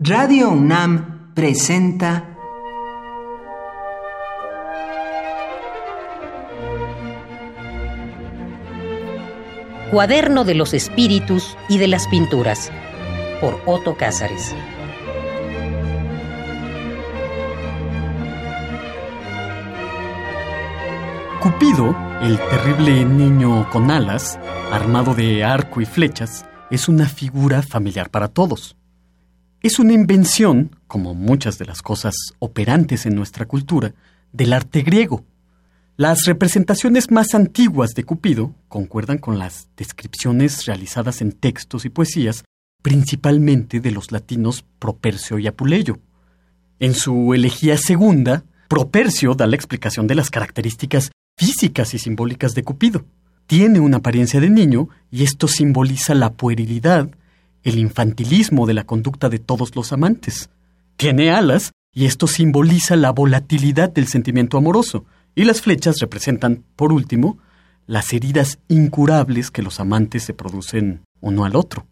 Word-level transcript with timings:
Radio 0.00 0.50
UNAM 0.50 1.34
presenta 1.34 2.38
Cuaderno 9.90 10.44
de 10.44 10.54
los 10.54 10.72
Espíritus 10.72 11.56
y 11.68 11.78
de 11.78 11.88
las 11.88 12.06
Pinturas 12.06 12.70
por 13.40 13.60
Otto 13.66 13.96
Cázares. 13.96 14.54
Cupido, 21.42 21.96
el 22.22 22.38
terrible 22.50 23.04
niño 23.04 23.68
con 23.70 23.90
alas, 23.90 24.38
armado 24.70 25.16
de 25.16 25.42
arco 25.42 25.80
y 25.80 25.86
flechas, 25.86 26.46
es 26.70 26.88
una 26.88 27.08
figura 27.08 27.62
familiar 27.62 28.10
para 28.10 28.28
todos. 28.28 28.76
Es 29.60 29.80
una 29.80 29.92
invención, 29.92 30.76
como 30.86 31.14
muchas 31.14 31.58
de 31.58 31.64
las 31.64 31.82
cosas 31.82 32.14
operantes 32.38 33.06
en 33.06 33.16
nuestra 33.16 33.46
cultura, 33.46 33.92
del 34.32 34.52
arte 34.52 34.82
griego. 34.82 35.24
Las 35.96 36.26
representaciones 36.26 37.10
más 37.10 37.34
antiguas 37.34 37.94
de 37.94 38.04
Cupido 38.04 38.54
concuerdan 38.68 39.18
con 39.18 39.40
las 39.40 39.68
descripciones 39.76 40.64
realizadas 40.66 41.20
en 41.22 41.32
textos 41.32 41.84
y 41.84 41.88
poesías, 41.88 42.44
principalmente 42.82 43.80
de 43.80 43.90
los 43.90 44.12
latinos 44.12 44.64
Propercio 44.78 45.40
y 45.40 45.48
Apuleyo. 45.48 45.98
En 46.78 46.94
su 46.94 47.34
elegía 47.34 47.76
segunda, 47.78 48.44
Propercio 48.68 49.34
da 49.34 49.48
la 49.48 49.56
explicación 49.56 50.06
de 50.06 50.14
las 50.14 50.30
características 50.30 51.10
físicas 51.36 51.94
y 51.94 51.98
simbólicas 51.98 52.54
de 52.54 52.62
Cupido. 52.62 53.04
Tiene 53.48 53.80
una 53.80 53.96
apariencia 53.96 54.40
de 54.40 54.50
niño 54.50 54.88
y 55.10 55.24
esto 55.24 55.48
simboliza 55.48 56.14
la 56.14 56.34
puerilidad, 56.34 57.10
el 57.68 57.78
infantilismo 57.78 58.66
de 58.66 58.74
la 58.74 58.84
conducta 58.84 59.28
de 59.28 59.38
todos 59.38 59.76
los 59.76 59.92
amantes. 59.92 60.50
Tiene 60.96 61.30
alas 61.30 61.72
y 61.92 62.06
esto 62.06 62.26
simboliza 62.26 62.96
la 62.96 63.12
volatilidad 63.12 63.90
del 63.90 64.06
sentimiento 64.06 64.58
amoroso. 64.58 65.04
Y 65.34 65.44
las 65.44 65.60
flechas 65.60 65.98
representan, 66.00 66.64
por 66.76 66.92
último, 66.92 67.38
las 67.86 68.12
heridas 68.12 68.58
incurables 68.68 69.50
que 69.50 69.62
los 69.62 69.80
amantes 69.80 70.24
se 70.24 70.34
producen 70.34 71.02
uno 71.20 71.44
al 71.44 71.56
otro. 71.56 71.86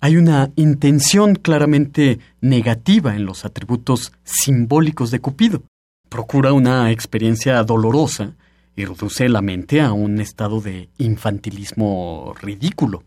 Hay 0.00 0.16
una 0.16 0.50
intención 0.56 1.36
claramente 1.36 2.18
negativa 2.40 3.14
en 3.14 3.24
los 3.24 3.44
atributos 3.44 4.12
simbólicos 4.24 5.10
de 5.10 5.20
Cupido. 5.20 5.62
Procura 6.08 6.52
una 6.52 6.90
experiencia 6.90 7.62
dolorosa 7.62 8.34
y 8.74 8.84
reduce 8.84 9.28
la 9.28 9.42
mente 9.42 9.80
a 9.80 9.92
un 9.92 10.20
estado 10.20 10.60
de 10.60 10.88
infantilismo 10.98 12.34
ridículo. 12.40 13.04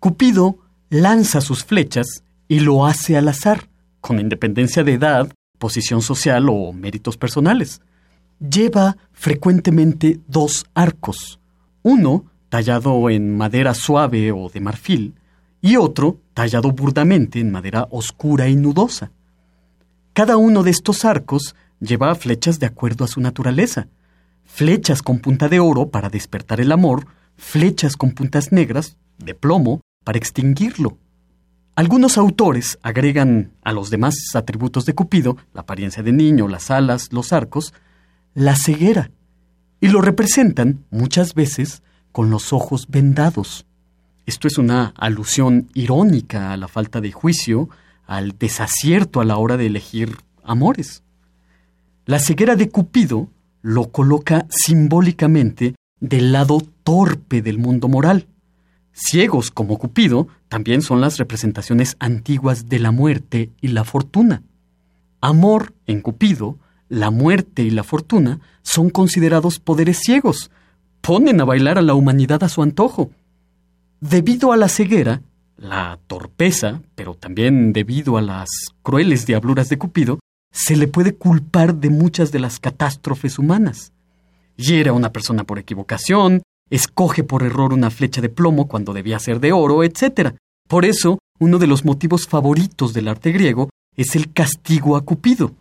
Cupido 0.00 0.58
lanza 0.94 1.40
sus 1.40 1.64
flechas 1.64 2.22
y 2.46 2.60
lo 2.60 2.86
hace 2.86 3.16
al 3.16 3.26
azar, 3.26 3.68
con 4.00 4.20
independencia 4.20 4.84
de 4.84 4.92
edad, 4.92 5.28
posición 5.58 6.02
social 6.02 6.48
o 6.48 6.72
méritos 6.72 7.16
personales. 7.16 7.80
Lleva 8.38 8.96
frecuentemente 9.12 10.20
dos 10.28 10.66
arcos, 10.72 11.40
uno 11.82 12.26
tallado 12.48 13.10
en 13.10 13.36
madera 13.36 13.74
suave 13.74 14.30
o 14.30 14.48
de 14.48 14.60
marfil, 14.60 15.14
y 15.60 15.78
otro 15.78 16.20
tallado 16.32 16.70
burdamente 16.70 17.40
en 17.40 17.50
madera 17.50 17.88
oscura 17.90 18.48
y 18.48 18.54
nudosa. 18.54 19.10
Cada 20.12 20.36
uno 20.36 20.62
de 20.62 20.70
estos 20.70 21.04
arcos 21.04 21.56
lleva 21.80 22.14
flechas 22.14 22.60
de 22.60 22.66
acuerdo 22.66 23.04
a 23.04 23.08
su 23.08 23.20
naturaleza, 23.20 23.88
flechas 24.44 25.02
con 25.02 25.18
punta 25.18 25.48
de 25.48 25.58
oro 25.58 25.88
para 25.88 26.08
despertar 26.08 26.60
el 26.60 26.70
amor, 26.70 27.08
flechas 27.36 27.96
con 27.96 28.12
puntas 28.12 28.52
negras, 28.52 28.96
de 29.18 29.34
plomo, 29.34 29.80
para 30.04 30.18
extinguirlo. 30.18 30.98
Algunos 31.76 32.18
autores 32.18 32.78
agregan 32.82 33.50
a 33.64 33.72
los 33.72 33.90
demás 33.90 34.14
atributos 34.34 34.86
de 34.86 34.94
Cupido, 34.94 35.36
la 35.52 35.62
apariencia 35.62 36.02
de 36.04 36.12
niño, 36.12 36.46
las 36.46 36.70
alas, 36.70 37.12
los 37.12 37.32
arcos, 37.32 37.74
la 38.34 38.54
ceguera, 38.54 39.10
y 39.80 39.88
lo 39.88 40.00
representan 40.00 40.84
muchas 40.90 41.34
veces 41.34 41.82
con 42.12 42.30
los 42.30 42.52
ojos 42.52 42.86
vendados. 42.88 43.66
Esto 44.24 44.46
es 44.46 44.56
una 44.56 44.94
alusión 44.96 45.68
irónica 45.74 46.52
a 46.52 46.56
la 46.56 46.68
falta 46.68 47.00
de 47.00 47.10
juicio, 47.10 47.68
al 48.06 48.38
desacierto 48.38 49.20
a 49.20 49.24
la 49.24 49.36
hora 49.36 49.56
de 49.56 49.66
elegir 49.66 50.16
amores. 50.44 51.02
La 52.06 52.18
ceguera 52.18 52.54
de 52.54 52.68
Cupido 52.68 53.28
lo 53.62 53.90
coloca 53.90 54.46
simbólicamente 54.48 55.74
del 55.98 56.32
lado 56.32 56.62
torpe 56.84 57.42
del 57.42 57.58
mundo 57.58 57.88
moral. 57.88 58.28
Ciegos 58.94 59.50
como 59.50 59.76
Cupido 59.76 60.28
también 60.48 60.80
son 60.80 61.00
las 61.00 61.18
representaciones 61.18 61.96
antiguas 61.98 62.68
de 62.68 62.78
la 62.78 62.92
muerte 62.92 63.50
y 63.60 63.68
la 63.68 63.82
fortuna. 63.82 64.42
Amor 65.20 65.74
en 65.86 66.00
Cupido, 66.00 66.58
la 66.88 67.10
muerte 67.10 67.62
y 67.62 67.70
la 67.70 67.82
fortuna 67.82 68.38
son 68.62 68.90
considerados 68.90 69.58
poderes 69.58 69.98
ciegos. 69.98 70.52
Ponen 71.00 71.40
a 71.40 71.44
bailar 71.44 71.76
a 71.76 71.82
la 71.82 71.94
humanidad 71.94 72.44
a 72.44 72.48
su 72.48 72.62
antojo. 72.62 73.10
Debido 74.00 74.52
a 74.52 74.56
la 74.56 74.68
ceguera, 74.68 75.22
la 75.56 75.98
torpeza, 76.06 76.80
pero 76.94 77.14
también 77.14 77.72
debido 77.72 78.16
a 78.16 78.22
las 78.22 78.48
crueles 78.82 79.26
diabluras 79.26 79.68
de 79.68 79.78
Cupido, 79.78 80.20
se 80.52 80.76
le 80.76 80.86
puede 80.86 81.16
culpar 81.16 81.74
de 81.74 81.90
muchas 81.90 82.30
de 82.30 82.38
las 82.38 82.60
catástrofes 82.60 83.40
humanas. 83.40 83.92
Hiera 84.56 84.92
a 84.92 84.94
una 84.94 85.10
persona 85.10 85.42
por 85.42 85.58
equivocación, 85.58 86.42
escoge 86.70 87.24
por 87.24 87.42
error 87.42 87.72
una 87.72 87.90
flecha 87.90 88.20
de 88.20 88.28
plomo 88.28 88.68
cuando 88.68 88.92
debía 88.92 89.18
ser 89.18 89.40
de 89.40 89.52
oro, 89.52 89.84
etc. 89.84 90.34
Por 90.68 90.84
eso, 90.84 91.18
uno 91.38 91.58
de 91.58 91.66
los 91.66 91.84
motivos 91.84 92.26
favoritos 92.26 92.92
del 92.92 93.08
arte 93.08 93.32
griego 93.32 93.70
es 93.96 94.16
el 94.16 94.32
castigo 94.32 94.96
a 94.96 95.04
Cupido. 95.04 95.52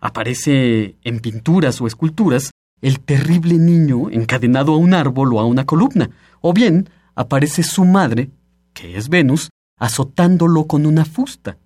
Aparece 0.00 0.96
en 1.02 1.20
pinturas 1.20 1.80
o 1.80 1.86
esculturas 1.86 2.50
el 2.80 3.00
terrible 3.00 3.54
niño 3.54 4.10
encadenado 4.10 4.74
a 4.74 4.76
un 4.76 4.94
árbol 4.94 5.34
o 5.34 5.40
a 5.40 5.46
una 5.46 5.64
columna, 5.64 6.10
o 6.40 6.52
bien 6.52 6.88
aparece 7.14 7.62
su 7.62 7.84
madre, 7.84 8.30
que 8.74 8.96
es 8.96 9.08
Venus, 9.08 9.48
azotándolo 9.78 10.66
con 10.66 10.86
una 10.86 11.04
fusta. 11.04 11.58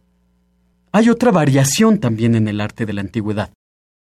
Hay 0.93 1.09
otra 1.09 1.31
variación 1.31 1.99
también 1.99 2.35
en 2.35 2.49
el 2.49 2.61
arte 2.61 2.87
de 2.87 2.93
la 2.93 3.01
antigüedad. 3.01 3.51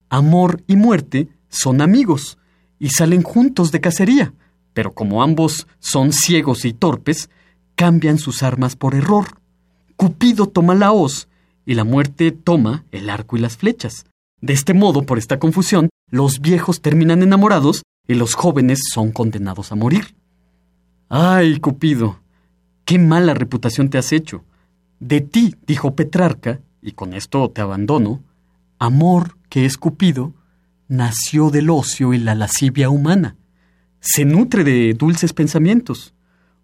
Amor 0.09 0.63
y 0.67 0.75
muerte 0.75 1.29
son 1.49 1.81
amigos 1.81 2.37
y 2.79 2.89
salen 2.89 3.23
juntos 3.23 3.71
de 3.71 3.81
cacería, 3.81 4.33
pero 4.73 4.93
como 4.93 5.23
ambos 5.23 5.67
son 5.79 6.11
ciegos 6.11 6.65
y 6.65 6.73
torpes, 6.73 7.29
cambian 7.75 8.17
sus 8.17 8.43
armas 8.43 8.75
por 8.75 8.95
error. 8.95 9.37
Cupido 9.95 10.47
toma 10.47 10.75
la 10.75 10.91
hoz 10.91 11.27
y 11.65 11.75
la 11.75 11.83
muerte 11.83 12.31
toma 12.31 12.85
el 12.91 13.09
arco 13.09 13.37
y 13.37 13.39
las 13.39 13.57
flechas. 13.57 14.05
De 14.41 14.53
este 14.53 14.73
modo, 14.73 15.03
por 15.03 15.17
esta 15.17 15.39
confusión, 15.39 15.89
los 16.09 16.41
viejos 16.41 16.81
terminan 16.81 17.23
enamorados 17.23 17.83
y 18.07 18.15
los 18.15 18.33
jóvenes 18.33 18.79
son 18.93 19.11
condenados 19.11 19.71
a 19.71 19.75
morir. 19.75 20.15
Ay, 21.09 21.59
Cupido, 21.59 22.19
qué 22.85 22.99
mala 22.99 23.33
reputación 23.33 23.89
te 23.89 23.97
has 23.97 24.11
hecho. 24.11 24.43
De 24.99 25.21
ti, 25.21 25.55
dijo 25.65 25.95
Petrarca, 25.95 26.59
y 26.81 26.91
con 26.93 27.13
esto 27.13 27.49
te 27.49 27.61
abandono, 27.61 28.21
amor 28.79 29.37
que 29.49 29.65
es 29.65 29.77
Cupido, 29.77 30.33
nació 30.87 31.49
del 31.49 31.69
ocio 31.69 32.13
y 32.13 32.17
la 32.17 32.35
lascivia 32.35 32.89
humana. 32.89 33.37
Se 34.05 34.25
nutre 34.25 34.65
de 34.65 34.93
dulces 34.95 35.31
pensamientos. 35.31 36.13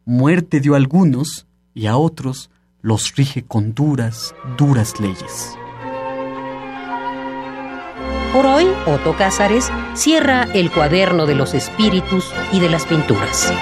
Muerte 0.04 0.60
dio 0.60 0.74
a 0.74 0.78
algunos 0.78 1.48
y 1.74 1.86
a 1.86 1.96
otros 1.96 2.52
los 2.82 3.16
rige 3.16 3.46
con 3.46 3.74
duras, 3.74 4.36
duras 4.58 5.00
leyes. 5.00 5.58
Por 8.34 8.46
hoy, 8.46 8.66
Otto 8.86 9.16
Cázares 9.16 9.72
cierra 9.94 10.50
el 10.54 10.70
cuaderno 10.70 11.26
de 11.26 11.36
los 11.36 11.54
espíritus 11.54 12.30
y 12.52 12.60
de 12.60 12.68
las 12.68 12.86
pinturas. 12.86 13.54